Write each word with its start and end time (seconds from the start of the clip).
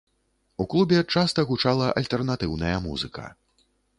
У 0.63 0.65
клубе 0.73 1.01
часта 1.15 1.45
гучала 1.51 1.91
альтэрнатыўная 2.01 2.75
музыка. 2.89 3.29